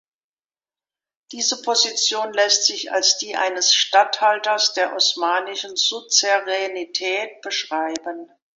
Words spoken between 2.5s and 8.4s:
sich als die eines Statthalters der osmanischen Suzeränität beschreiben.